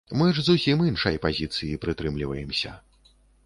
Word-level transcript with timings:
Мы 0.19 0.27
ж 0.37 0.43
зусім 0.47 0.81
іншай 0.91 1.21
пазіцыі 1.27 1.79
прытрымліваемся. 1.87 2.77